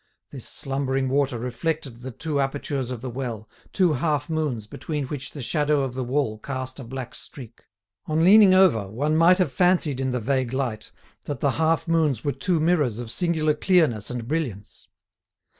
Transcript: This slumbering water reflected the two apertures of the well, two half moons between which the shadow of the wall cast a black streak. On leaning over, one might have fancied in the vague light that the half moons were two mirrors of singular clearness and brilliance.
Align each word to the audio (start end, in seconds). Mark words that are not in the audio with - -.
This 0.31 0.47
slumbering 0.49 1.09
water 1.09 1.37
reflected 1.37 1.99
the 1.99 2.09
two 2.09 2.39
apertures 2.39 2.89
of 2.89 3.01
the 3.03 3.09
well, 3.11 3.47
two 3.71 3.93
half 3.93 4.31
moons 4.31 4.65
between 4.65 5.05
which 5.05 5.29
the 5.29 5.43
shadow 5.43 5.83
of 5.83 5.93
the 5.93 6.03
wall 6.03 6.39
cast 6.39 6.79
a 6.79 6.83
black 6.83 7.13
streak. 7.13 7.65
On 8.07 8.23
leaning 8.23 8.51
over, 8.55 8.87
one 8.87 9.15
might 9.15 9.37
have 9.37 9.51
fancied 9.51 9.99
in 9.99 10.09
the 10.09 10.19
vague 10.19 10.53
light 10.53 10.91
that 11.25 11.39
the 11.39 11.51
half 11.51 11.87
moons 11.87 12.23
were 12.23 12.31
two 12.31 12.59
mirrors 12.59 12.97
of 12.97 13.11
singular 13.11 13.53
clearness 13.53 14.09
and 14.09 14.27
brilliance. 14.27 14.87